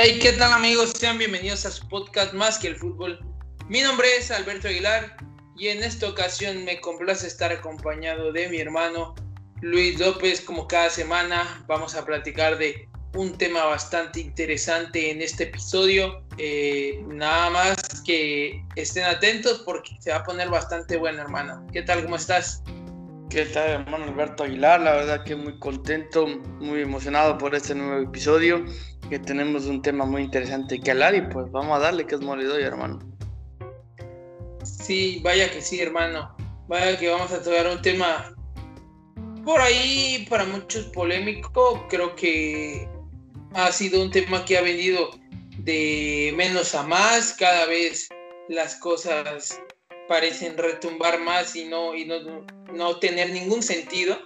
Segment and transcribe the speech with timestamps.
[0.00, 0.92] Hey, ¿qué tal amigos?
[0.92, 3.18] Sean bienvenidos a su podcast Más que el fútbol.
[3.68, 5.16] Mi nombre es Alberto Aguilar
[5.56, 9.16] y en esta ocasión me complace estar acompañado de mi hermano
[9.60, 10.40] Luis López.
[10.40, 16.22] Como cada semana vamos a platicar de un tema bastante interesante en este episodio.
[16.36, 21.66] Eh, nada más que estén atentos porque se va a poner bastante bueno, hermano.
[21.72, 22.04] ¿Qué tal?
[22.04, 22.62] ¿Cómo estás?
[23.30, 24.80] ¿Qué tal, hermano Alberto Aguilar?
[24.80, 26.26] La verdad que muy contento,
[26.60, 28.64] muy emocionado por este nuevo episodio,
[29.08, 32.20] que tenemos un tema muy interesante que hablar y pues vamos a darle que es
[32.20, 32.98] molido, hermano.
[34.62, 36.34] Sí, vaya que sí, hermano.
[36.68, 38.34] Vaya que vamos a tocar un tema
[39.44, 41.86] por ahí para muchos polémico.
[41.88, 42.88] Creo que
[43.54, 45.10] ha sido un tema que ha venido
[45.58, 47.32] de menos a más.
[47.32, 48.08] Cada vez
[48.48, 49.60] las cosas
[50.08, 54.18] parecen retumbar más y no, y no, no tener ningún sentido.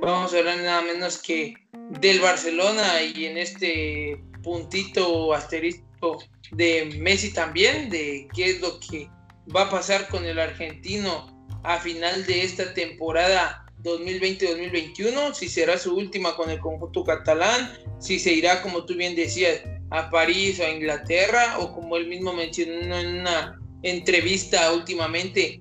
[0.00, 1.54] Vamos a hablar nada menos que
[2.00, 9.10] del Barcelona y en este puntito asterisco de Messi también, de qué es lo que
[9.54, 15.96] va a pasar con el argentino a final de esta temporada 2020-2021, si será su
[15.96, 20.64] última con el conjunto catalán, si se irá, como tú bien decías, a París o
[20.64, 25.58] a Inglaterra, o como él mismo mencionó en una entrevista últimamente,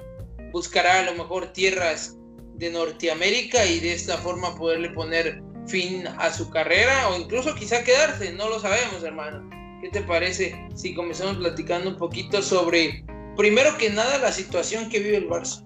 [0.52, 2.17] buscará a lo mejor tierras
[2.58, 7.84] de Norteamérica y de esta forma poderle poner fin a su carrera o incluso quizá
[7.84, 9.50] quedarse, no lo sabemos hermano.
[9.82, 13.06] ¿Qué te parece si comenzamos platicando un poquito sobre,
[13.36, 15.64] primero que nada, la situación que vive el Barça?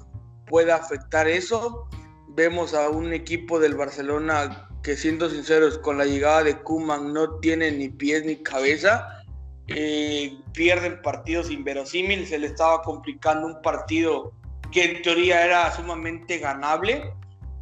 [0.48, 1.88] puede afectar eso.
[2.30, 7.40] Vemos a un equipo del Barcelona que siendo sinceros con la llegada de Kuman no
[7.40, 9.22] tiene ni pies ni cabeza.
[9.68, 14.34] Eh, pierden partidos inverosímiles, se le estaba complicando un partido
[14.72, 17.14] que en teoría era sumamente ganable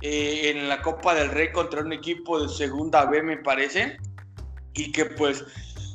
[0.01, 3.97] eh, en la Copa del Rey contra un equipo de segunda B me parece
[4.73, 5.43] y que pues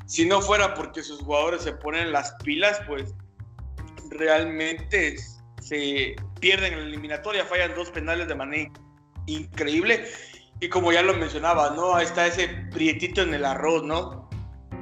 [0.06, 3.14] si no fuera porque sus jugadores se ponen las pilas pues
[4.14, 5.16] realmente
[5.60, 8.70] se pierden en la eliminatoria, fallan dos penales de manera
[9.26, 10.04] increíble.
[10.60, 11.94] Y como ya lo mencionaba, ¿no?
[11.94, 14.28] Ahí está ese prietito en el arroz, ¿no?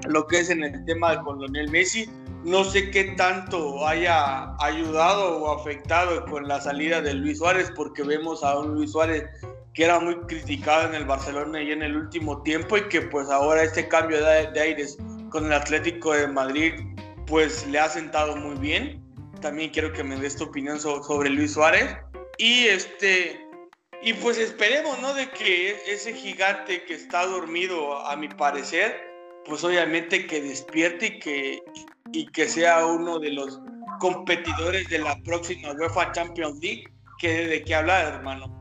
[0.06, 2.08] Lo que es en el tema de Colonel Messi.
[2.44, 8.02] No sé qué tanto haya ayudado o afectado con la salida de Luis Suárez, porque
[8.02, 9.24] vemos a un Luis Suárez
[9.74, 13.30] que era muy criticado en el Barcelona y en el último tiempo y que pues
[13.30, 14.98] ahora este cambio de, de aires
[15.30, 16.74] con el Atlético de Madrid
[17.26, 19.01] pues le ha sentado muy bien
[19.42, 21.94] también quiero que me des tu opinión sobre Luis Suárez.
[22.38, 23.42] Y este
[24.04, 25.14] y pues esperemos, ¿no?
[25.14, 29.00] De que ese gigante que está dormido, a mi parecer,
[29.46, 31.62] pues obviamente que despierte y que,
[32.12, 33.60] y que sea uno de los
[34.00, 36.84] competidores de la próxima UEFA Champions League,
[37.20, 38.60] que de qué hablar, hermano.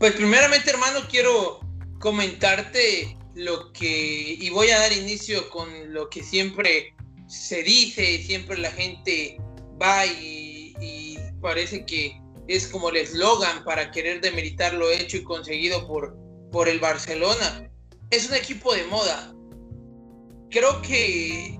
[0.00, 1.60] Pues primeramente, hermano, quiero
[2.00, 6.92] comentarte lo que, y voy a dar inicio con lo que siempre
[7.28, 9.38] se dice, siempre la gente
[9.82, 15.84] va y, parece que es como el eslogan para querer demeritar lo hecho y conseguido
[15.88, 16.16] por,
[16.52, 17.68] por el Barcelona.
[18.10, 19.34] Es un equipo de moda.
[20.50, 21.58] Creo que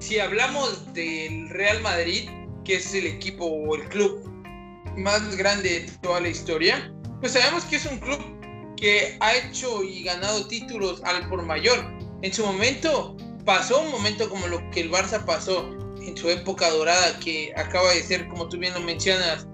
[0.00, 2.28] si hablamos del Real Madrid,
[2.64, 4.28] que es el equipo o el club
[4.96, 8.18] más grande de toda la historia, pues sabemos que es un club
[8.76, 11.78] que ha hecho y ganado títulos al por mayor.
[12.22, 16.70] En su momento pasó un momento como lo que el Barça pasó en su época
[16.70, 19.46] dorada que acaba de ser, como tú bien lo mencionas,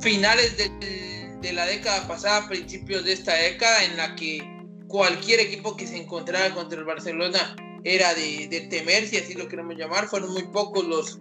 [0.00, 4.40] finales de, la década pasada, principios de esta década, en la que
[4.86, 9.76] cualquier equipo que se encontrara contra el Barcelona era de, temer, si así lo queremos
[9.76, 10.06] llamar.
[10.06, 11.18] Fueron muy pocos los,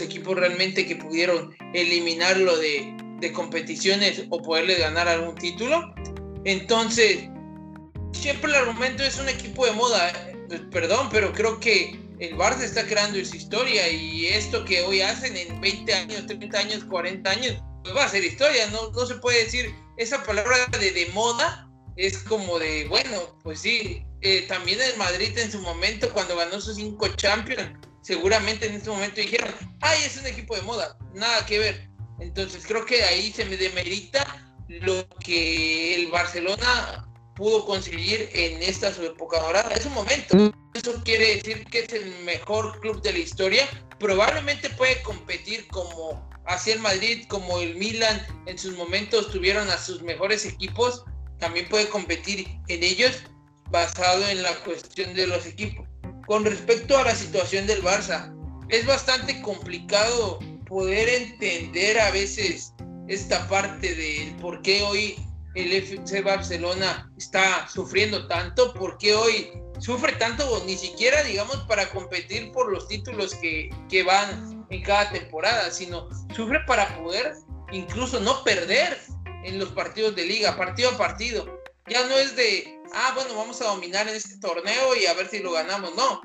[0.00, 5.94] equipos realmente que pudieron eliminarlo de, de competiciones o poderle ganar algún título.
[6.44, 7.28] Entonces,
[8.12, 10.12] siempre el argumento es un equipo de moda.
[10.48, 15.00] Pues, perdón, pero creo que el Barça está creando su historia y esto que hoy
[15.02, 18.66] hacen en 20 años, 30 años, 40 años, pues va a ser historia.
[18.68, 21.68] No, no se puede decir esa palabra de, de moda.
[21.96, 26.60] Es como de, bueno, pues sí, eh, también el Madrid en su momento, cuando ganó
[26.60, 27.70] sus cinco Champions,
[28.02, 31.88] seguramente en este momento dijeron, ay, es un equipo de moda, nada que ver.
[32.20, 34.26] Entonces creo que ahí se me demerita
[34.68, 39.70] lo que el Barcelona pudo conseguir en esta su época dorada.
[39.74, 40.52] Es un momento.
[40.74, 43.68] Eso quiere decir que es el mejor club de la historia.
[43.98, 49.78] Probablemente puede competir como hacia el Madrid, como el Milan en sus momentos tuvieron a
[49.78, 51.04] sus mejores equipos.
[51.38, 53.22] También puede competir en ellos
[53.70, 55.86] basado en la cuestión de los equipos.
[56.26, 58.32] Con respecto a la situación del Barça,
[58.68, 62.72] es bastante complicado poder entender a veces
[63.08, 65.16] esta parte del por qué hoy
[65.56, 69.50] el FC Barcelona está sufriendo tanto, por qué hoy
[69.80, 75.10] sufre tanto, ni siquiera digamos para competir por los títulos que, que van en cada
[75.10, 77.34] temporada, sino sufre para poder
[77.72, 78.98] incluso no perder
[79.44, 81.60] en los partidos de liga, partido a partido.
[81.88, 85.28] Ya no es de, ah, bueno, vamos a dominar en este torneo y a ver
[85.28, 85.94] si lo ganamos.
[85.94, 86.20] No,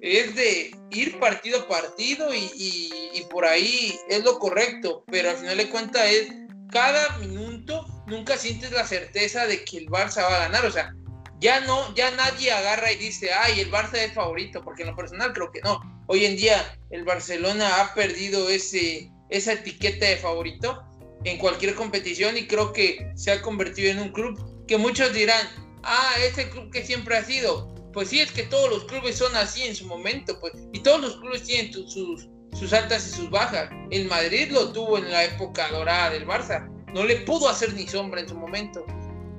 [0.00, 2.92] es de ir partido a partido y,
[3.30, 6.28] por ahí es lo correcto, pero al final de cuentas es
[6.70, 10.94] cada minuto nunca sientes la certeza de que el Barça va a ganar, o sea,
[11.40, 14.96] ya no, ya nadie agarra y dice, ay, el Barça es favorito, porque en lo
[14.96, 15.80] personal creo que no.
[16.06, 20.82] Hoy en día el Barcelona ha perdido ese, esa etiqueta de favorito
[21.24, 25.46] en cualquier competición y creo que se ha convertido en un club que muchos dirán,
[25.82, 27.74] ah, es club que siempre ha sido.
[27.92, 31.00] Pues sí, es que todos los clubes son así en su momento, pues, y todos
[31.00, 33.70] los clubes tienen sus, sus altas y sus bajas.
[33.90, 37.86] El Madrid lo tuvo en la época dorada del Barça, no le pudo hacer ni
[37.86, 38.86] sombra en su momento.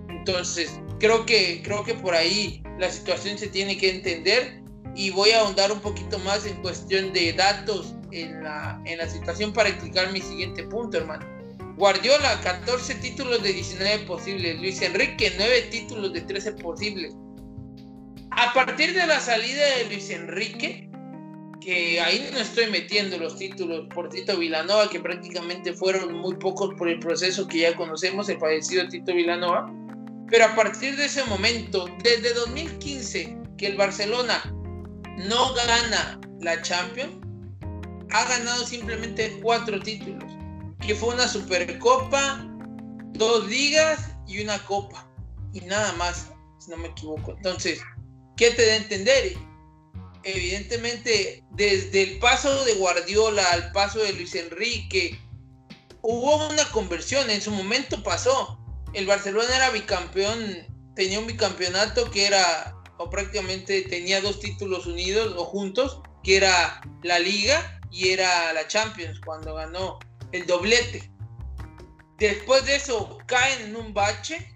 [0.10, 4.62] Entonces, creo que, creo que por ahí la situación se tiene que entender
[4.96, 9.10] y voy a ahondar un poquito más en cuestión de datos en la, en la
[9.10, 11.26] situación para explicar mi siguiente punto, hermano.
[11.78, 14.60] Guardiola, 14 títulos de 19 posibles.
[14.60, 17.16] Luis Enrique, 9 títulos de 13 posibles.
[18.30, 20.87] A partir de la salida de Luis Enrique,
[21.68, 26.74] que ahí no estoy metiendo los títulos por Tito Vilanova, que prácticamente fueron muy pocos
[26.76, 29.70] por el proceso que ya conocemos, el fallecido Tito Vilanova.
[30.32, 34.42] Pero a partir de ese momento, desde 2015, que el Barcelona
[35.28, 37.18] no gana la Champions,
[38.12, 40.24] ha ganado simplemente cuatro títulos
[40.80, 42.48] que fue una supercopa,
[43.12, 45.06] dos ligas y una copa.
[45.52, 47.34] Y nada más, si no me equivoco.
[47.36, 47.82] Entonces,
[48.38, 49.34] ¿qué te da a entender?
[50.28, 55.18] Evidentemente, desde el paso de Guardiola al paso de Luis Enrique,
[56.02, 57.30] hubo una conversión.
[57.30, 58.60] En su momento pasó.
[58.94, 65.34] El Barcelona era bicampeón, tenía un bicampeonato que era, o prácticamente tenía dos títulos unidos
[65.38, 69.98] o juntos, que era la Liga y era la Champions, cuando ganó
[70.34, 71.10] el doblete.
[72.18, 74.54] Después de eso caen en un bache.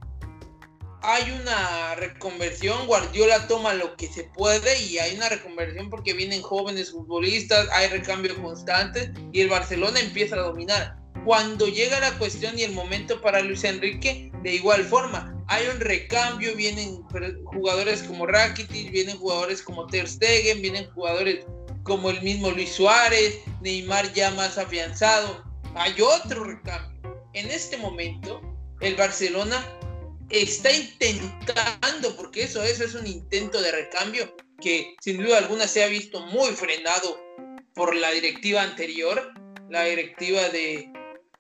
[1.03, 6.41] Hay una reconversión, Guardiola toma lo que se puede y hay una reconversión porque vienen
[6.41, 10.97] jóvenes futbolistas, hay recambio constante y el Barcelona empieza a dominar.
[11.25, 15.79] Cuando llega la cuestión y el momento para Luis Enrique, de igual forma, hay un
[15.79, 17.01] recambio, vienen
[17.45, 21.45] jugadores como Rakitic, vienen jugadores como Ter Stegen, vienen jugadores
[21.83, 27.21] como el mismo Luis Suárez, Neymar ya más afianzado hay otro recambio.
[27.33, 28.41] En este momento,
[28.81, 29.63] el Barcelona
[30.31, 35.83] está intentando, porque eso, eso es un intento de recambio que sin duda alguna se
[35.83, 37.19] ha visto muy frenado
[37.73, 39.33] por la directiva anterior,
[39.69, 40.91] la directiva de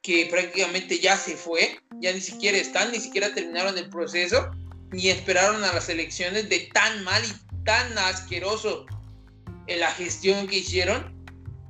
[0.01, 4.49] que prácticamente ya se fue, ya ni siquiera están, ni siquiera terminaron el proceso,
[4.91, 8.85] ni esperaron a las elecciones de tan mal y tan asqueroso
[9.67, 11.15] en la gestión que hicieron.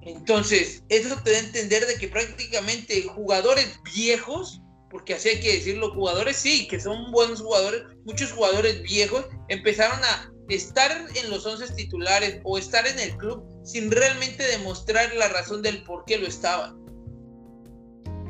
[0.01, 5.53] Entonces, eso te da a entender de que prácticamente jugadores viejos, porque así hay que
[5.53, 11.45] decirlo, jugadores sí, que son buenos jugadores, muchos jugadores viejos empezaron a estar en los
[11.45, 16.17] 11 titulares o estar en el club sin realmente demostrar la razón del por qué
[16.17, 16.81] lo estaban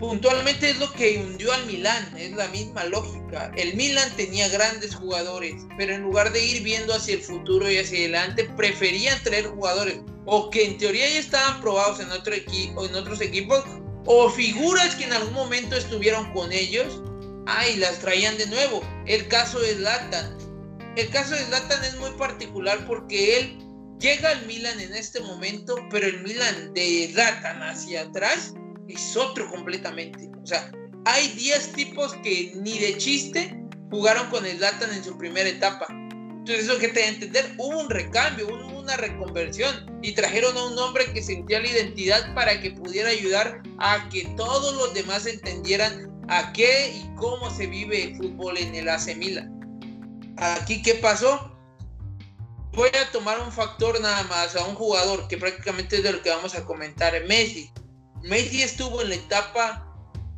[0.01, 3.51] puntualmente es lo que hundió al Milán, es la misma lógica.
[3.55, 7.77] El Milan tenía grandes jugadores, pero en lugar de ir viendo hacia el futuro y
[7.77, 12.83] hacia adelante, preferían traer jugadores o que en teoría ya estaban probados en, otro equipo,
[12.83, 13.63] en otros equipos,
[14.05, 17.01] o figuras que en algún momento estuvieron con ellos,
[17.45, 18.81] ay, las traían de nuevo.
[19.05, 20.37] El caso de Zlatan.
[20.95, 23.57] El caso de Zlatan es muy particular porque él
[23.99, 28.53] llega el Milan en este momento, pero el Milan de Zlatan hacia atrás
[28.87, 30.29] es otro completamente.
[30.43, 30.71] O sea,
[31.05, 33.55] hay 10 tipos que ni de chiste
[33.89, 35.87] jugaron con el Zlatan en su primera etapa.
[36.41, 40.79] Entonces, eso que te entender, hubo un recambio, hubo una reconversión y trajeron a un
[40.79, 46.11] hombre que sentía la identidad para que pudiera ayudar a que todos los demás entendieran
[46.29, 49.51] a qué y cómo se vive el fútbol en el AC Milan.
[50.37, 51.55] Aquí, ¿qué pasó?
[52.73, 56.23] Voy a tomar un factor nada más, a un jugador que prácticamente es de lo
[56.23, 57.71] que vamos a comentar, Messi.
[58.23, 59.87] Messi estuvo en la etapa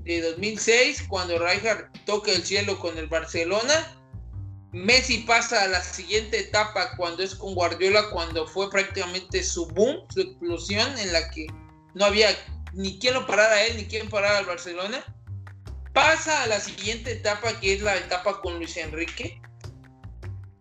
[0.04, 4.03] de 2006 cuando Rijkaard toca el cielo con el Barcelona.
[4.74, 10.00] Messi pasa a la siguiente etapa cuando es con Guardiola, cuando fue prácticamente su boom,
[10.12, 11.46] su explosión en la que
[11.94, 12.30] no había
[12.74, 15.06] ni quien lo parara a él ni quien parara al Barcelona.
[15.94, 19.40] Pasa a la siguiente etapa que es la etapa con Luis Enrique.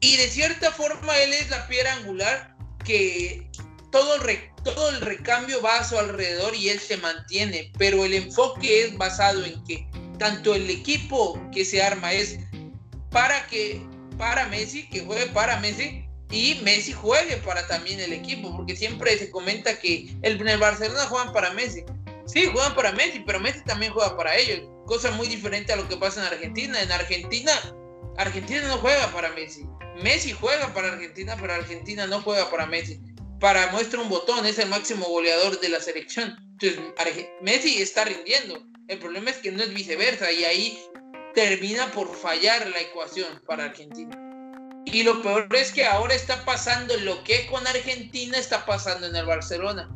[0.00, 2.54] Y de cierta forma él es la piedra angular
[2.84, 3.50] que
[3.90, 8.12] todo el, todo el recambio va a su alrededor y él se mantiene, pero el
[8.12, 9.88] enfoque es basado en que
[10.18, 12.38] tanto el equipo que se arma es
[13.10, 13.80] para que
[14.12, 19.16] para Messi, que juegue para Messi y Messi juegue para también el equipo, porque siempre
[19.18, 21.84] se comenta que el, en el Barcelona juegan para Messi.
[22.26, 25.88] Sí, juegan para Messi, pero Messi también juega para ellos, cosa muy diferente a lo
[25.88, 26.80] que pasa en Argentina.
[26.80, 27.52] En Argentina,
[28.16, 29.66] Argentina no juega para Messi.
[30.02, 33.00] Messi juega para Argentina, pero Argentina no juega para Messi
[33.42, 36.36] para muestra un botón, es el máximo goleador de la selección.
[36.60, 36.78] Entonces,
[37.40, 38.64] Messi está rindiendo.
[38.86, 40.78] El problema es que no es viceversa y ahí
[41.34, 44.18] termina por fallar la ecuación para Argentina.
[44.84, 49.16] Y lo peor es que ahora está pasando lo que con Argentina está pasando en
[49.16, 49.90] el Barcelona.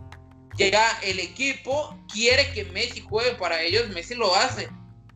[0.56, 4.68] Ya el equipo quiere que Messi juegue para ellos, Messi lo hace.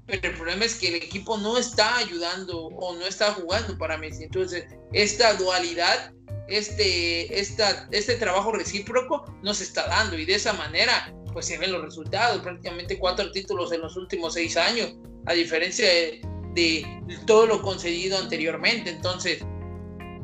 [0.07, 3.97] Pero el problema es que el equipo no está ayudando o no está jugando para
[3.97, 4.25] Messi.
[4.25, 6.13] Entonces, esta dualidad
[6.51, 11.57] este, esta, este trabajo recíproco no se está dando y de esa manera pues se
[11.59, 14.95] ven los resultados, prácticamente cuatro títulos en los últimos seis años,
[15.27, 15.87] a diferencia
[16.55, 16.87] de,
[17.27, 18.91] todo lo concedido anteriormente.
[18.91, 19.45] Entonces,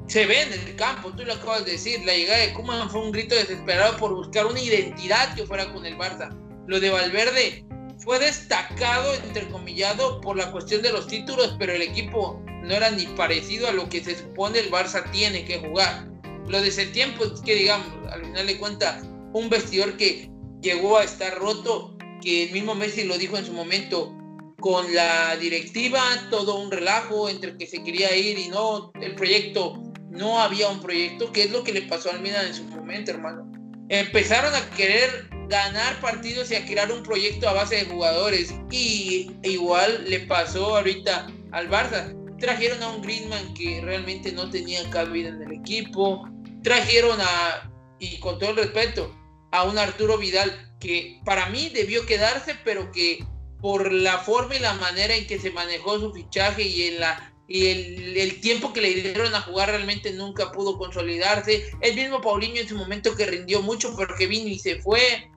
[0.07, 3.01] se ve en el campo, tú lo acabas de decir, la llegada de Kuman fue
[3.01, 6.31] un grito desesperado por buscar una identidad que fuera con el Barça.
[6.67, 7.65] Lo de Valverde
[7.99, 13.07] fue destacado, entrecomillado, por la cuestión de los títulos, pero el equipo no era ni
[13.07, 16.09] parecido a lo que se supone el Barça tiene que jugar.
[16.49, 20.31] Lo de ese tiempo es que, digamos, al final de cuentas, un vestidor que
[20.63, 24.15] llegó a estar roto, que el mismo Messi lo dijo en su momento,
[24.61, 29.83] con la directiva, todo un relajo entre que se quería ir y no, el proyecto,
[30.11, 33.11] no había un proyecto, que es lo que le pasó al Milan en su momento,
[33.11, 33.51] hermano.
[33.89, 39.31] Empezaron a querer ganar partidos y a crear un proyecto a base de jugadores y
[39.43, 42.15] igual le pasó ahorita al Barça.
[42.39, 46.29] Trajeron a un Greenman que realmente no tenía cabida en el equipo,
[46.63, 49.15] trajeron a, y con todo el respeto,
[49.53, 53.25] a un Arturo Vidal que para mí debió quedarse, pero que
[53.61, 57.33] por la forma y la manera en que se manejó su fichaje y en la
[57.49, 61.71] y el, tiempo que le dieron a jugar realmente nunca pudo consolidarse.
[61.81, 65.31] El mismo Paulinho en su momento que rindió mucho, pero que vino y se fue.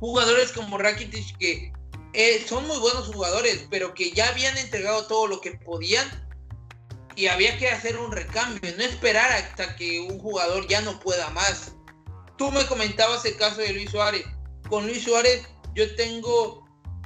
[0.00, 1.72] Jugadores como Rakitic que
[2.14, 6.08] eh, son muy buenos jugadores, pero que ya habían entregado todo lo que podían
[7.14, 11.30] y había que hacer un recambio, no esperar hasta que un jugador ya no pueda
[11.30, 11.72] más.
[12.38, 14.24] Tú me comentabas el caso de Luis Suárez.
[14.68, 15.42] Con Luis Suárez
[15.74, 16.59] yo tengo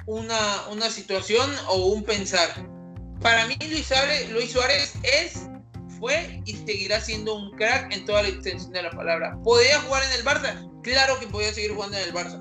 [0.06, 2.48] una, una situación o un pensar.
[3.20, 5.48] Para mí Luis Suárez, Luis Suárez es,
[5.98, 9.38] fue y seguirá siendo un crack en toda la extensión de la palabra.
[9.42, 10.82] ¿Podía jugar en el Barça?
[10.82, 12.40] Claro que podía seguir jugando en el Barça.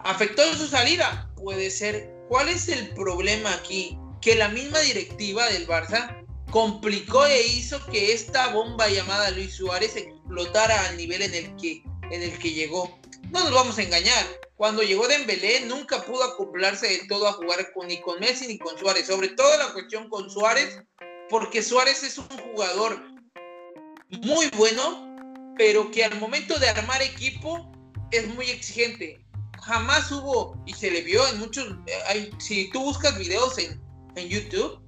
[0.00, 1.30] ¿Afectó su salida?
[1.36, 2.14] Puede ser.
[2.28, 3.98] ¿Cuál es el problema aquí?
[4.20, 9.96] Que la misma directiva del Barça complicó e hizo que esta bomba llamada Luis Suárez
[9.96, 12.98] explotara al nivel en el que, en el que llegó.
[13.30, 17.72] No nos vamos a engañar, cuando llegó Dembélé nunca pudo acoplarse de todo a jugar
[17.72, 20.80] con, ni con Messi ni con Suárez, sobre todo la cuestión con Suárez,
[21.28, 23.00] porque Suárez es un jugador
[24.10, 27.70] muy bueno, pero que al momento de armar equipo
[28.10, 29.24] es muy exigente.
[29.62, 33.80] Jamás hubo, y se le vio en muchos, eh, si tú buscas videos en,
[34.16, 34.80] en YouTube,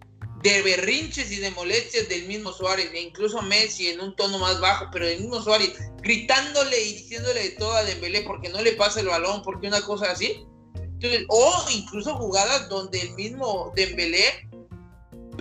[0.43, 4.61] de berrinches y de molestias del mismo Suárez, e incluso Messi en un tono más
[4.61, 8.73] bajo, pero el mismo Suárez gritándole y diciéndole de todo a Dembélé porque no le
[8.73, 10.45] pasa el balón, porque una cosa así.
[11.29, 14.49] o incluso jugadas donde el mismo Dembélé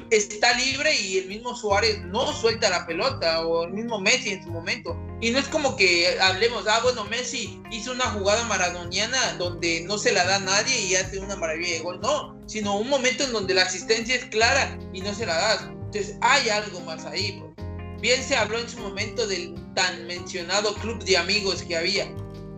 [0.10, 4.44] está libre y el mismo Suárez no suelta la pelota, o el mismo Messi en
[4.44, 4.98] su momento.
[5.22, 9.98] Y no es como que hablemos, ah, bueno, Messi hizo una jugada maradoniana donde no
[9.98, 12.00] se la da a nadie y hace una maravilla de gol.
[12.02, 15.62] No, sino un momento en donde la asistencia es clara y no se la das.
[15.70, 17.44] Entonces hay algo más ahí.
[18.02, 22.08] Bien se habló en su momento del tan mencionado club de amigos que había,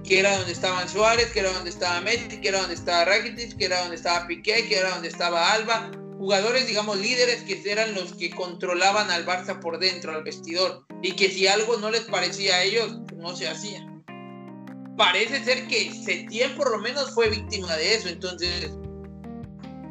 [0.03, 3.57] que era donde estaban Suárez, que era donde estaba Messi, que era donde estaba Rakitic,
[3.57, 5.91] que era donde estaba Piqué, que era donde estaba Alba,
[6.21, 11.13] jugadores, digamos, líderes que eran los que controlaban al Barça por dentro, al vestidor, y
[11.13, 13.83] que si algo no les parecía a ellos, no se hacía.
[14.95, 18.69] Parece ser que Setién por lo menos fue víctima de eso, entonces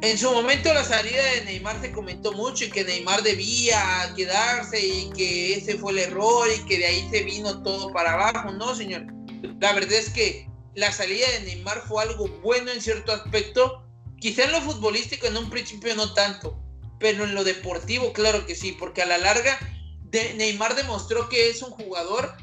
[0.03, 4.79] en su momento la salida de Neymar se comentó mucho y que Neymar debía quedarse
[4.79, 8.53] y que ese fue el error y que de ahí se vino todo para abajo.
[8.53, 9.05] No, señor.
[9.59, 13.83] La verdad es que la salida de Neymar fue algo bueno en cierto aspecto.
[14.21, 16.57] Quizá en lo futbolístico en un principio no tanto,
[16.99, 19.59] pero en lo deportivo claro que sí, porque a la larga
[20.11, 22.35] Neymar demostró que es un jugador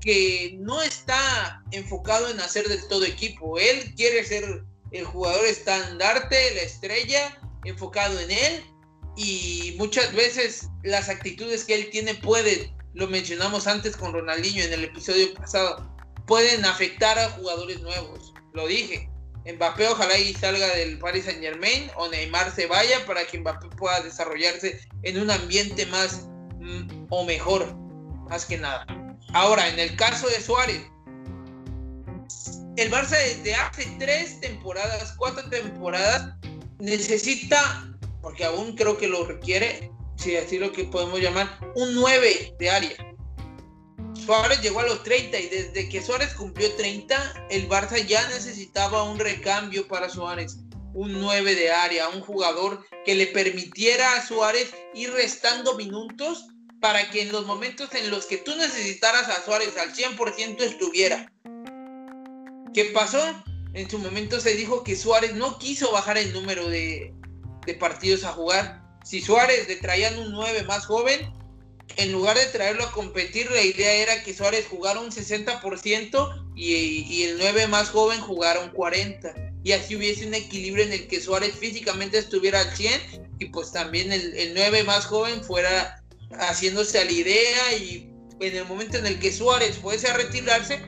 [0.00, 3.58] que no está enfocado en hacer del todo equipo.
[3.58, 8.64] Él quiere ser el jugador estandarte, la estrella, enfocado en él
[9.16, 14.72] y muchas veces las actitudes que él tiene pueden, lo mencionamos antes con Ronaldinho en
[14.72, 15.94] el episodio pasado,
[16.26, 18.32] pueden afectar a jugadores nuevos.
[18.52, 19.08] Lo dije.
[19.46, 23.68] Mbappé ojalá y salga del Paris Saint Germain o Neymar se vaya para que Mbappé
[23.76, 26.28] pueda desarrollarse en un ambiente más
[26.58, 27.74] mm, o mejor,
[28.28, 28.86] más que nada.
[29.32, 30.82] Ahora, en el caso de Suárez,
[32.76, 36.34] el Barça desde hace tres temporadas, cuatro temporadas,
[36.78, 42.56] necesita, porque aún creo que lo requiere, si así lo que podemos llamar, un 9
[42.58, 42.96] de área.
[44.24, 49.02] Suárez llegó a los 30 y desde que Suárez cumplió 30, el Barça ya necesitaba
[49.02, 50.58] un recambio para Suárez,
[50.94, 56.46] un 9 de área, un jugador que le permitiera a Suárez ir restando minutos
[56.80, 61.30] para que en los momentos en los que tú necesitaras a Suárez al 100% estuviera.
[62.72, 63.20] ¿Qué pasó?
[63.74, 67.14] En su momento se dijo que Suárez no quiso bajar el número de,
[67.78, 68.82] partidos a jugar.
[69.04, 71.32] Si Suárez le traían un 9 más joven,
[71.96, 77.24] en lugar de traerlo a competir, la idea era que Suárez jugara un 60% y,
[77.24, 79.52] el 9 más joven jugara un 40%.
[79.62, 83.72] Y así hubiese un equilibrio en el que Suárez físicamente estuviera al 100 y pues
[83.72, 86.02] también el, el 9 más joven fuera
[86.38, 90.80] haciéndose a la idea y en el momento en el que Suárez fuese a retirarse,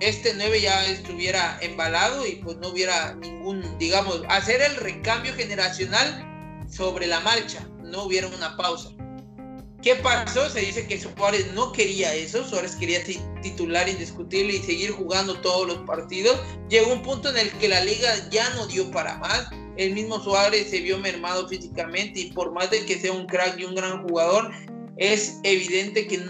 [0.00, 6.24] este 9 ya estuviera embalado y pues no hubiera ningún, digamos, hacer el recambio generacional
[6.70, 8.90] sobre la marcha, no hubiera una pausa.
[9.82, 10.50] ¿Qué pasó?
[10.50, 13.00] Se dice que Suárez no quería eso, Suárez quería
[13.42, 16.36] titular indiscutible y seguir jugando todos los partidos.
[16.68, 19.48] Llegó un punto en el que la liga ya no dio para más.
[19.76, 23.56] El mismo Suárez se vio mermado físicamente y por más de que sea un crack
[23.60, 24.50] y un gran jugador,
[24.96, 26.20] es evidente que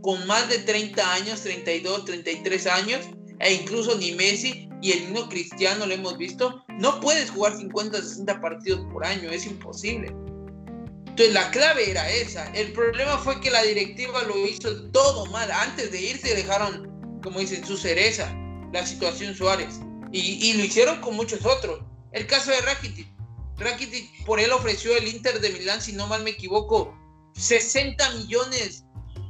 [0.00, 3.06] con más de 30 años, 32, 33 años,
[3.38, 8.02] e incluso ni Messi y el mismo Cristiano lo hemos visto, no puedes jugar 50,
[8.02, 10.12] 60 partidos por año, es imposible.
[11.18, 12.44] Entonces la clave era esa.
[12.52, 15.50] El problema fue que la directiva lo hizo todo mal.
[15.50, 18.30] Antes de irse dejaron, como dicen, su cereza,
[18.74, 19.80] la situación Suárez.
[20.12, 21.80] Y, y lo hicieron con muchos otros.
[22.12, 23.08] El caso de Rakitic.
[23.56, 26.94] Rakitic, por él ofreció el Inter de Milán, si no mal me equivoco,
[27.32, 28.84] 60 millones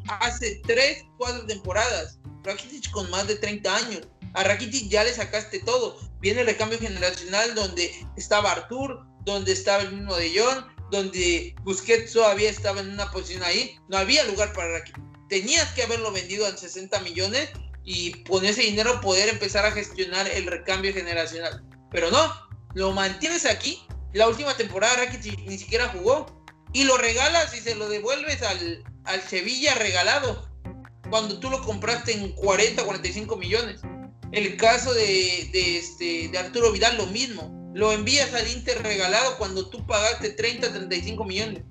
[0.08, 2.18] hace tres, cuatro temporadas.
[2.42, 4.00] Rakitic con más de 30 años.
[4.34, 6.00] A Rakitic ya le sacaste todo.
[6.18, 12.12] Viene el recambio generacional donde estaba Artur, donde estaba el mismo de John, donde Busquets
[12.12, 13.78] todavía estaba en una posición ahí.
[13.88, 15.02] No había lugar para Rakitic.
[15.28, 17.50] Tenías que haberlo vendido en 60 millones
[17.84, 21.64] y con ese dinero poder empezar a gestionar el recambio generacional.
[21.90, 22.32] Pero no,
[22.74, 23.82] lo mantienes aquí.
[24.12, 26.26] La última temporada Rakitic ni siquiera jugó
[26.72, 30.48] y lo regalas y se lo devuelves al, al Sevilla regalado
[31.10, 33.80] cuando tú lo compraste en 40, 45 millones.
[34.32, 37.65] El caso de, de, este, de Arturo Vidal, lo mismo.
[37.76, 41.62] Lo envías al Inter regalado cuando tú pagaste 30, 35 millones.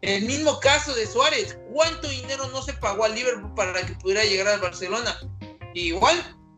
[0.00, 1.58] El mismo caso de Suárez.
[1.70, 5.20] ¿Cuánto dinero no se pagó al Liverpool para que pudiera llegar al Barcelona?
[5.74, 6.16] Igual,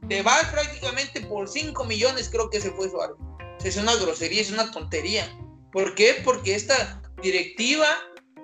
[0.08, 3.16] te vas prácticamente por 5 millones, creo que se fue Suárez.
[3.64, 5.36] Es una grosería, es una tontería.
[5.72, 6.22] ¿Por qué?
[6.24, 7.88] Porque esta directiva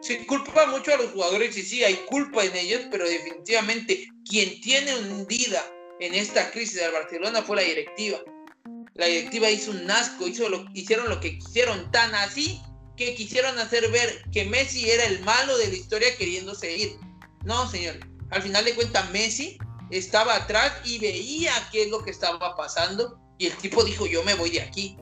[0.01, 4.61] se culpa mucho a los jugadores y sí, hay culpa en ellos, pero definitivamente quien
[4.61, 5.65] tiene hundida
[6.01, 8.19] en esta crisis del Barcelona fue la directiva.
[8.95, 12.61] La directiva hizo un asco, hizo lo, hicieron lo que quisieron, tan así
[12.97, 16.97] que quisieron hacer ver que Messi era el malo de la historia queriéndose ir.
[17.45, 17.99] No, señor.
[18.31, 19.59] Al final de cuentas, Messi
[19.91, 24.23] estaba atrás y veía qué es lo que estaba pasando y el tipo dijo, yo
[24.25, 24.97] me voy de aquí.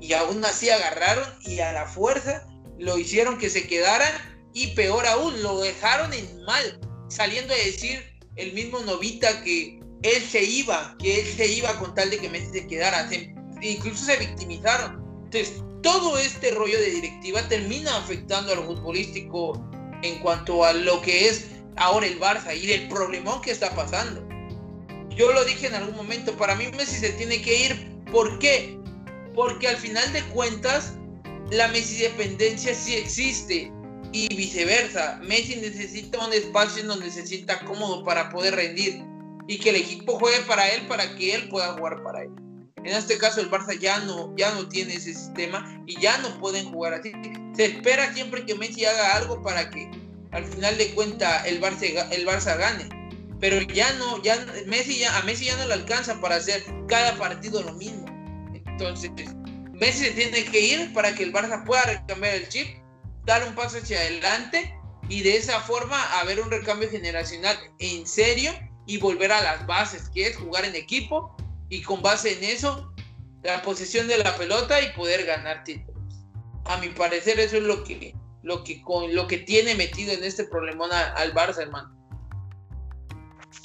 [0.00, 2.46] Y aún así agarraron y a la fuerza
[2.78, 4.06] lo hicieron que se quedara
[4.54, 8.02] y peor aún, lo dejaron en mal, saliendo a decir
[8.36, 12.28] el mismo Novita que él se iba, que él se iba con tal de que
[12.28, 13.08] Messi se quedara.
[13.60, 15.02] incluso se victimizaron.
[15.24, 19.64] Entonces, todo este rollo de directiva termina afectando a lo futbolístico
[20.02, 24.26] en cuanto a lo que es ahora el Barça y del problemón que está pasando.
[25.10, 27.92] Yo lo dije en algún momento, para mí Messi se tiene que ir.
[28.10, 28.78] ¿Por qué?
[29.34, 30.94] Porque al final de cuentas,
[31.50, 33.70] la Messi dependencia sí existe
[34.12, 35.20] y viceversa.
[35.22, 39.11] Messi necesita un espacio en donde se sienta cómodo para poder rendir
[39.48, 42.30] y que el equipo juegue para él para que él pueda jugar para él.
[42.84, 46.38] En este caso el Barça ya no, ya no tiene ese sistema y ya no
[46.40, 47.12] pueden jugar así.
[47.54, 49.88] Se espera siempre que Messi haga algo para que
[50.32, 52.88] al final de cuentas el Barça, el Barça gane.
[53.38, 57.16] Pero ya no, ya Messi ya, a Messi ya no le alcanza para hacer cada
[57.16, 58.06] partido lo mismo.
[58.54, 59.10] Entonces,
[59.72, 62.66] Messi tiene que ir para que el Barça pueda recambiar el chip,
[63.24, 64.74] dar un paso hacia adelante
[65.08, 68.52] y de esa forma haber un recambio generacional en serio
[68.86, 71.36] y volver a las bases, que es jugar en equipo
[71.68, 72.92] y con base en eso,
[73.42, 76.02] la posesión de la pelota y poder ganar títulos.
[76.64, 80.22] A mi parecer eso es lo que, lo que, con, lo que tiene metido en
[80.24, 81.96] este problemón al Barça, hermano.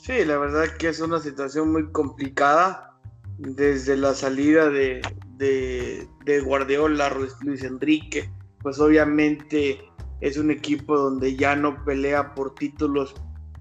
[0.04, 2.98] Sí, la verdad que es una situación muy complicada
[3.38, 5.02] desde la salida de,
[5.36, 8.30] de, de Guardiola, Luis Enrique,
[8.62, 9.80] pues obviamente
[10.22, 13.14] es un equipo donde ya no pelea por títulos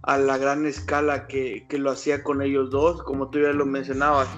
[0.06, 4.28] a la gran escala que, lo hacía con ellos dos, como tú ya lo mencionabas.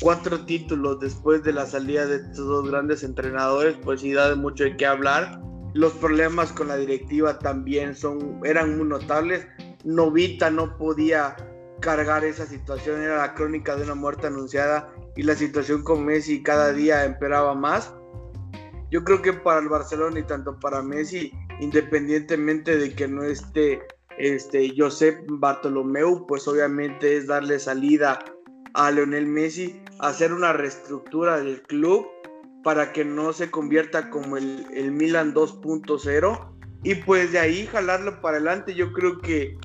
[0.00, 4.64] Cuatro títulos después de la salida de estos dos grandes entrenadores, pues sí da mucho
[4.64, 5.42] de qué hablar.
[5.74, 9.46] Los problemas con la directiva también son, eran muy notables.
[9.84, 11.36] Novita no podía
[11.80, 16.42] cargar esa situación, era la crónica de una muerte anunciada y la situación con Messi
[16.42, 17.92] cada día empeoraba más.
[18.90, 23.82] Yo creo que para el Barcelona y tanto para Messi, independientemente de que no esté
[24.20, 28.18] este, Josep Bartolomeu, pues obviamente es darle salida
[28.74, 32.06] a Leonel Messi, hacer una reestructura del club
[32.62, 36.50] para que no se convierta como el, el Milan 2.0
[36.82, 38.74] y pues de ahí jalarlo para adelante.
[38.74, 39.58] Yo creo que,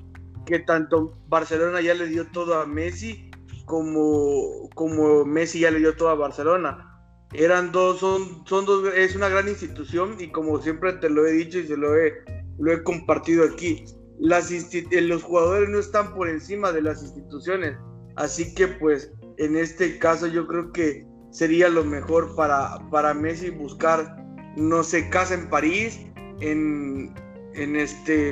[0.45, 3.29] que tanto Barcelona ya le dio todo a Messi
[3.65, 6.91] como, como Messi ya le dio todo a Barcelona.
[7.33, 11.33] Eran dos, son, son dos, es una gran institución y como siempre te lo he
[11.33, 12.13] dicho y se lo he,
[12.57, 13.83] lo he compartido aquí,
[14.19, 17.77] eh, los jugadores no están por encima de las instituciones.
[18.15, 23.49] Así que pues en este caso yo creo que sería lo mejor para, para Messi
[23.49, 24.15] buscar,
[24.55, 25.99] no sé, casa en París,
[26.39, 27.13] en,
[27.53, 28.31] en, este,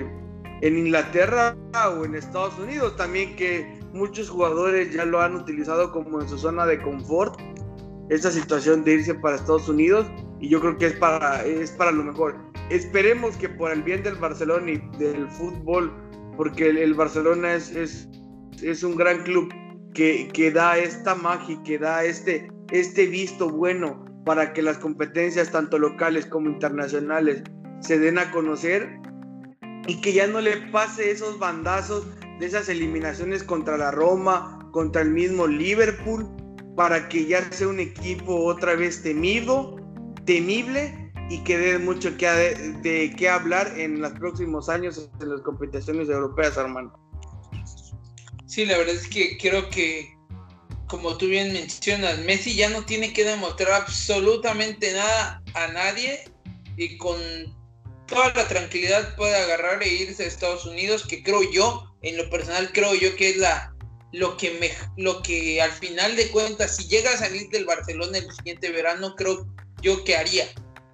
[0.61, 1.55] en Inglaterra
[1.97, 6.37] o en Estados Unidos también que muchos jugadores ya lo han utilizado como en su
[6.37, 7.39] zona de confort.
[8.09, 10.05] Esa situación de irse para Estados Unidos
[10.39, 14.03] y yo creo que es para, es para lo mejor esperemos que por el bien
[14.03, 15.91] del Barcelona y del fútbol,
[16.37, 18.09] porque el, Barcelona es, es,
[18.61, 19.53] es, un gran club
[19.93, 25.51] que, que, da esta magia, que da este, este visto bueno para que las competencias,
[25.51, 27.43] tanto locales como internacionales,
[27.81, 28.89] se den a conocer
[29.87, 32.07] y que ya no le pase esos bandazos
[32.39, 36.25] de esas eliminaciones contra la Roma, contra el mismo Liverpool,
[36.75, 39.75] para que ya sea un equipo otra vez temido,
[40.25, 45.41] temible y que dé mucho que, de, qué hablar en los próximos años en las
[45.41, 46.93] competiciones europeas, hermano.
[48.45, 50.15] Sí, la verdad es que creo que,
[50.87, 56.25] como tú bien mencionas, Messi ya no tiene que demostrar absolutamente nada a nadie
[56.77, 57.17] y con
[58.05, 62.29] toda la tranquilidad puede agarrar e irse a Estados Unidos, que creo yo, en lo
[62.29, 63.73] personal creo yo que es la
[64.11, 68.19] lo que me, lo que al final de cuentas, si llega a salir del Barcelona
[68.19, 69.47] el siguiente verano, creo
[69.81, 70.47] yo que haría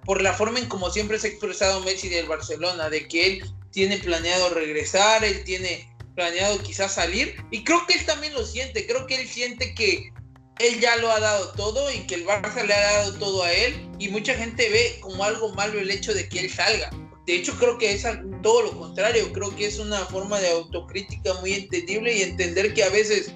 [0.04, 3.44] por la forma en como siempre se ha expresado Messi del Barcelona, de que él
[3.70, 8.86] tiene planeado regresar, él tiene planeado quizás salir, y creo que él también lo siente,
[8.86, 10.10] creo que él siente que
[10.58, 13.52] él ya lo ha dado todo y que el Barça le ha dado todo a
[13.52, 16.90] él, y mucha gente ve como algo malo el hecho de que él salga.
[17.26, 18.04] De hecho, creo que es
[18.42, 22.82] todo lo contrario, creo que es una forma de autocrítica muy entendible y entender que
[22.82, 23.32] a veces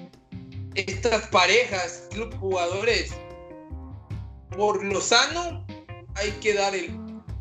[0.75, 3.11] estas parejas, club jugadores,
[4.55, 5.64] por lo sano,
[6.15, 6.89] hay que dar el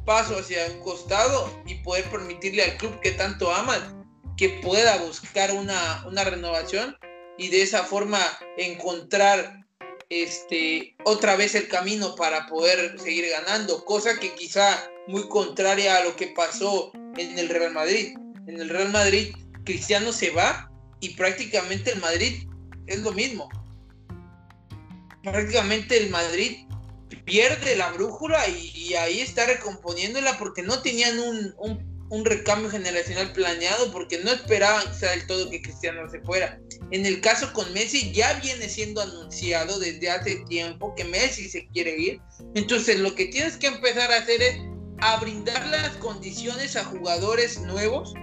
[0.05, 4.05] paso hacia un costado y poder permitirle al club que tanto aman
[4.37, 6.97] que pueda buscar una, una renovación
[7.39, 8.21] y de esa forma
[8.57, 9.65] encontrar
[10.11, 16.05] este otra vez el camino para poder seguir ganando, cosa que quizá muy contraria a
[16.05, 18.17] lo que pasó en el Real Madrid.
[18.47, 19.35] En el Real Madrid
[19.65, 22.47] Cristiano se va y prácticamente el Madrid
[22.87, 23.49] es lo mismo.
[25.23, 26.64] Prácticamente el Madrid
[27.25, 31.55] pierde la brújula y, ahí está recomponiéndola porque no tenían un,
[32.11, 36.61] un, recambio generacional planeado, porque no esperaban del todo que Cristiano se fuera.
[36.93, 41.67] En el caso con Messi ya viene siendo anunciado desde hace tiempo que Messi se
[41.69, 42.21] quiere ir.
[42.55, 44.57] Entonces lo que tienes que empezar a hacer es
[45.01, 48.15] a brindar las condiciones a jugadores nuevos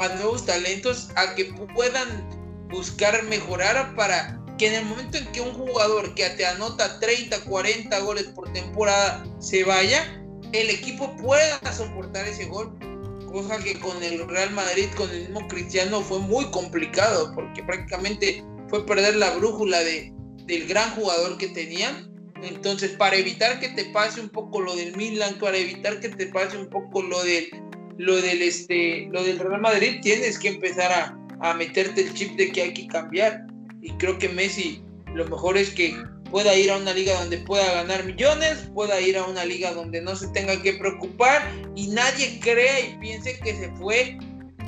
[0.00, 1.44] a nuevos talentos a que
[1.74, 2.28] puedan
[2.70, 7.44] buscar mejorar para que en el momento en que un jugador que te anota 30,
[7.44, 12.78] 40 goles por temporada se vaya, el equipo pueda soportar ese gol.
[13.32, 18.44] Cosa que con el Real Madrid, con el mismo Cristiano, fue muy complicado, porque prácticamente
[18.68, 20.12] fue perder la brújula de,
[20.44, 22.12] del gran jugador que tenían.
[22.42, 26.26] Entonces, para evitar que te pase un poco lo del Milan, para evitar que te
[26.26, 27.48] pase un poco lo del,
[27.96, 32.36] lo del, este, lo del Real Madrid, tienes que empezar a, a meterte el chip
[32.36, 33.46] de que hay que cambiar
[33.82, 34.82] y creo que Messi
[35.14, 35.96] lo mejor es que
[36.30, 40.00] pueda ir a una liga donde pueda ganar millones, pueda ir a una liga donde
[40.00, 44.18] no se tenga que preocupar y nadie crea y piense que se fue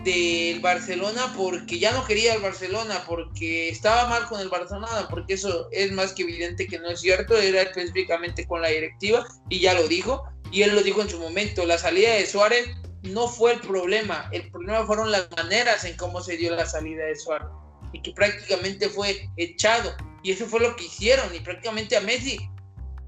[0.04, 5.34] del Barcelona porque ya no quería el Barcelona, porque estaba mal con el Barcelona, porque
[5.34, 9.60] eso es más que evidente que no es cierto, era específicamente con la directiva y
[9.60, 12.68] ya lo dijo, y él lo dijo en su momento, la salida de Suárez
[13.02, 17.04] no fue el problema, el problema fueron las maneras en cómo se dio la salida
[17.04, 17.48] de Suárez
[17.92, 19.94] y que prácticamente fue echado.
[20.22, 21.34] Y eso fue lo que hicieron.
[21.34, 22.38] Y prácticamente a Messi,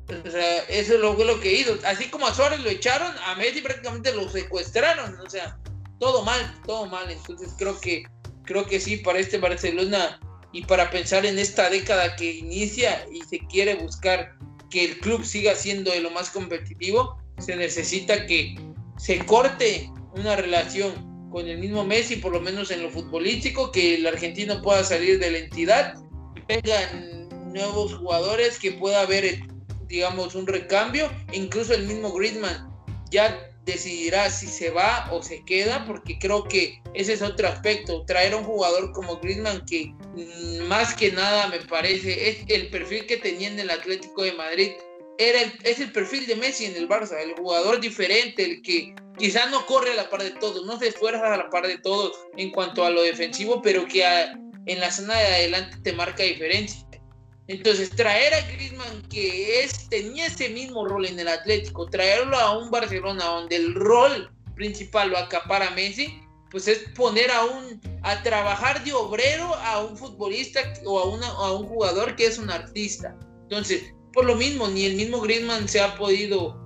[0.09, 1.79] o sea, eso fue lo que hizo.
[1.87, 5.19] Así como a Suárez lo echaron, a Messi prácticamente lo secuestraron.
[5.21, 5.59] O sea,
[5.99, 7.11] todo mal, todo mal.
[7.11, 8.05] Entonces creo que,
[8.45, 10.21] creo que sí, para este Barcelona
[10.53, 14.37] y para pensar en esta década que inicia y se quiere buscar
[14.71, 18.57] que el club siga siendo de lo más competitivo, se necesita que
[18.99, 23.97] se corte una relación con el mismo Messi, por lo menos en lo futbolístico, que
[23.97, 25.95] el argentino pueda salir de la entidad,
[26.47, 29.41] vengan nuevos jugadores, que pueda haber,
[29.89, 32.73] digamos, un recambio, incluso el mismo Griezmann
[33.11, 38.05] ya decidirá si se va o se queda, porque creo que ese es otro aspecto,
[38.05, 42.71] traer a un jugador como Griezmann que mm, más que nada me parece es el
[42.71, 44.71] perfil que tenía en el Atlético de Madrid,
[45.19, 49.51] era es el perfil de Messi en el Barça, el jugador diferente, el que quizás
[49.51, 52.17] no corre a la par de todos, no se esfuerza a la par de todos
[52.37, 54.05] en cuanto a lo defensivo, pero que
[54.67, 56.85] en la zona de adelante te marca diferencia.
[57.47, 62.57] Entonces, traer a Griezmann, que es, tenía ese mismo rol en el Atlético, traerlo a
[62.59, 68.23] un Barcelona donde el rol principal lo acapara Messi, pues es poner a un a
[68.23, 72.51] trabajar de obrero a un futbolista o a, una, a un jugador que es un
[72.51, 73.17] artista.
[73.43, 76.57] Entonces, por lo mismo, ni el mismo Griezmann se ha podido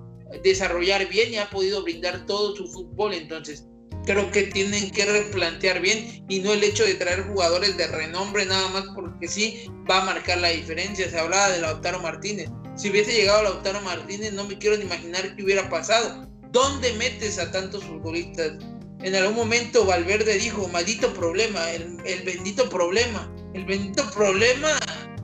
[0.43, 3.13] desarrollar bien y ha podido brindar todo su fútbol.
[3.13, 3.65] Entonces,
[4.05, 8.45] creo que tienen que replantear bien y no el hecho de traer jugadores de renombre
[8.45, 11.09] nada más porque sí va a marcar la diferencia.
[11.09, 12.49] Se hablaba de Lautaro Martínez.
[12.75, 16.27] Si hubiese llegado Lautaro Martínez, no me quiero ni imaginar qué hubiera pasado.
[16.51, 18.53] ¿Dónde metes a tantos futbolistas?
[19.01, 23.33] En algún momento Valverde dijo, maldito problema, el, el bendito problema.
[23.53, 24.77] El bendito problema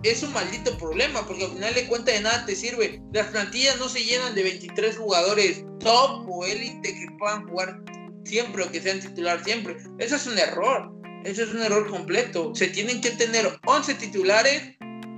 [0.09, 3.01] es un maldito problema, porque al final de cuentas de nada te sirve.
[3.13, 7.81] Las plantillas no se llenan de 23 jugadores top o élite que puedan jugar
[8.23, 9.77] siempre o que sean titular siempre.
[9.99, 10.91] Eso es un error.
[11.23, 12.53] Eso es un error completo.
[12.53, 14.61] Se tienen que tener 11 titulares,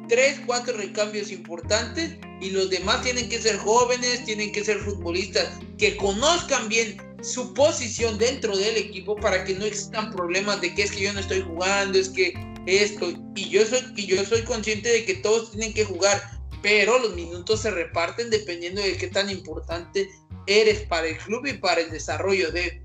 [0.07, 5.49] 3, 4 recambios importantes y los demás tienen que ser jóvenes, tienen que ser futbolistas
[5.77, 10.83] que conozcan bien su posición dentro del equipo para que no existan problemas de que
[10.83, 12.33] es que yo no estoy jugando, es que
[12.67, 16.21] esto, y yo soy, y yo soy consciente de que todos tienen que jugar,
[16.61, 20.09] pero los minutos se reparten dependiendo de qué tan importante
[20.47, 22.83] eres para el club y para el desarrollo de.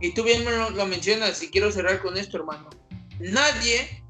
[0.00, 2.70] Y tú bien lo, lo mencionas, y quiero cerrar con esto, hermano.
[3.20, 4.02] Nadie,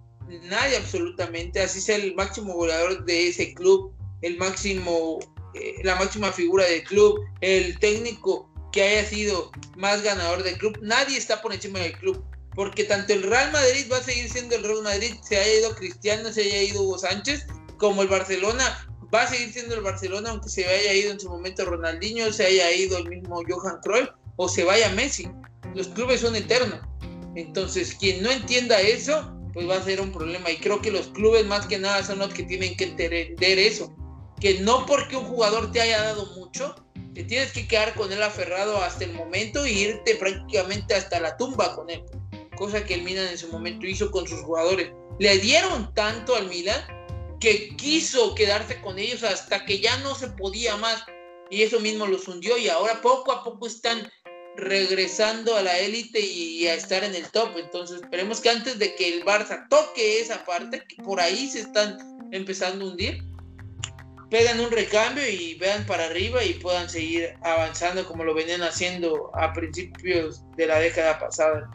[0.45, 5.19] nadie absolutamente, así sea el máximo goleador de ese club, el máximo,
[5.55, 10.79] eh, la máxima figura del club, el técnico que haya sido más ganador del club,
[10.81, 14.57] nadie está por encima del club porque tanto el Real Madrid va a seguir siendo
[14.57, 17.47] el Real Madrid, se haya ido Cristiano, se haya ido Hugo Sánchez,
[17.79, 21.29] como el Barcelona va a seguir siendo el Barcelona, aunque se haya ido en su
[21.29, 25.29] momento Ronaldinho, se haya ido el mismo Johan Cruyff o se vaya Messi.
[25.75, 26.81] Los clubes son eternos.
[27.35, 30.51] Entonces, quien no entienda eso, pues va a ser un problema.
[30.51, 33.95] Y creo que los clubes más que nada son los que tienen que entender eso.
[34.41, 36.75] Que no porque un jugador te haya dado mucho,
[37.15, 41.37] te tienes que quedar con él aferrado hasta el momento e irte prácticamente hasta la
[41.37, 42.03] tumba con él
[42.57, 44.91] cosa que el Milan en su momento hizo con sus jugadores.
[45.19, 46.81] Le dieron tanto al Milan
[47.41, 51.05] que quiso quedarse con ellos hasta que ya no se podía más.
[51.51, 54.11] Y eso mismo los hundió y ahora poco a poco están
[54.57, 57.57] regresando a la élite y a estar en el top.
[57.57, 61.61] Entonces esperemos que antes de que el Barça toque esa parte, que por ahí se
[61.61, 61.99] están
[62.33, 63.23] empezando a hundir,
[64.31, 69.31] pegan un recambio y vean para arriba y puedan seguir avanzando como lo venían haciendo
[69.35, 71.71] a principios de la década pasada.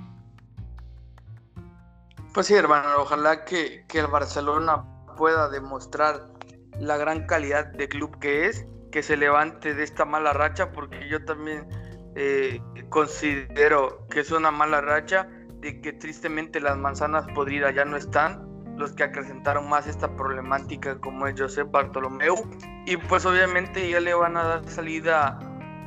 [2.38, 4.86] Pues sí, hermano, ojalá que, el Barcelona
[5.18, 6.28] pueda demostrar
[6.80, 11.10] la gran calidad de club que es, que se levante de esta mala racha, porque
[11.10, 11.68] yo también
[12.16, 15.28] eh, considero que es una mala racha
[15.62, 18.48] de que tristemente las manzanas podridas ya no están,
[18.78, 22.36] los que acrecentaron más esta problemática como es José Bartolomeu.
[22.86, 25.40] Y pues obviamente ya le van a dar salida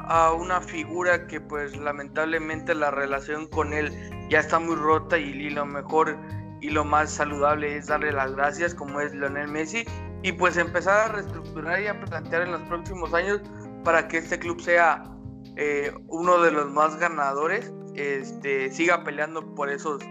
[0.09, 3.93] a una figura que pues lamentablemente la relación con él
[4.29, 6.17] ya está muy rota y, lo mejor
[6.61, 9.85] y lo más saludable es darle las gracias como es Lionel Messi
[10.23, 13.41] y pues empezar a reestructurar y a plantear en los próximos años
[13.85, 15.03] para que este club sea
[15.57, 20.03] eh, uno de los más ganadores, este, siga peleando por esos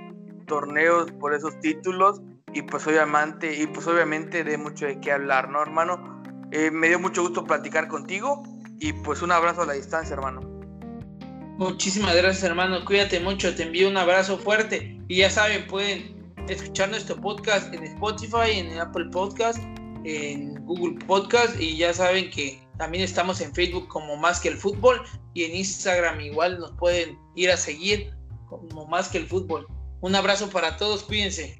[0.47, 2.21] torneos, por esos títulos
[2.53, 6.21] y pues obviamente, y pues obviamente de mucho de qué hablar, ¿no, hermano?
[6.51, 8.43] Eh, me dio mucho gusto platicar contigo
[8.79, 10.41] y pues un abrazo a la distancia, hermano.
[11.57, 12.83] Muchísimas gracias, hermano.
[12.85, 16.18] Cuídate mucho, te envío un abrazo fuerte y ya saben, pueden
[16.49, 19.59] escuchar nuestro podcast en Spotify, en Apple Podcast,
[20.03, 24.57] en Google Podcast y ya saben que también estamos en Facebook como Más que el
[24.57, 25.01] Fútbol
[25.33, 28.11] y en Instagram igual nos pueden ir a seguir
[28.47, 29.67] como Más que el Fútbol.
[30.01, 31.59] Un abrazo para todos, cuídense.